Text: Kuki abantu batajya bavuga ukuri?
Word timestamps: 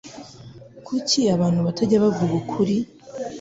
Kuki 0.85 1.19
abantu 1.35 1.59
batajya 1.67 2.03
bavuga 2.03 2.33
ukuri? 2.41 2.77